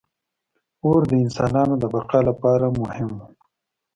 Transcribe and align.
•اور 0.85 1.01
د 1.09 1.11
انسانانو 1.23 1.73
د 1.79 1.83
بقا 1.93 2.19
لپاره 2.29 2.65
مهم 2.79 3.09
و. 3.17 3.21